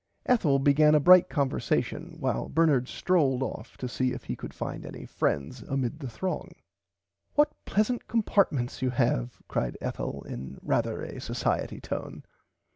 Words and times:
Ethel 0.25 0.57
began 0.57 0.95
a 0.95 0.99
bright 0.99 1.29
conversatiun 1.29 2.17
while 2.17 2.49
Bernard 2.49 2.87
stroled 2.87 3.43
off 3.43 3.77
to 3.77 3.87
see 3.87 4.13
if 4.13 4.23
he 4.23 4.35
could 4.35 4.51
find 4.51 4.83
any 4.83 5.05
friends 5.05 5.61
amid 5.61 5.99
the 5.99 6.09
throng. 6.09 6.47
[Pg 6.47 6.47
82] 6.55 6.61
What 7.35 7.65
pleasant 7.65 8.07
compartments 8.07 8.81
you 8.81 8.89
have 8.89 9.43
cried 9.47 9.77
Ethel 9.79 10.23
in 10.23 10.57
rarther 10.65 11.03
a 11.07 11.19
socierty 11.19 11.79
tone. 11.79 12.23